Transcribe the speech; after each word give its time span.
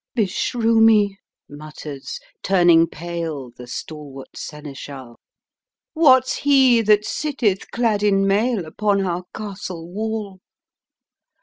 "Beshrew 0.15 0.81
me 0.81 1.15
I" 1.15 1.17
mutters, 1.57 2.19
turning 2.41 2.87
pale, 2.87 3.51
The 3.55 3.67
stalwart 3.67 4.35
seneschal;" 4.35 5.19
What's 5.93 6.37
he, 6.37 6.81
that 6.81 7.05
sitteth, 7.05 7.69
clad 7.69 8.01
in 8.01 8.25
mail 8.25 8.65
Upon 8.65 9.05
our 9.05 9.25
castle 9.35 9.87
wall 9.91 10.39